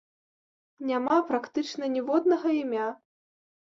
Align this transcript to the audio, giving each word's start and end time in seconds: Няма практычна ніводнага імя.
Няма 0.93 1.19
практычна 1.29 1.85
ніводнага 1.99 2.47
імя. 2.65 2.93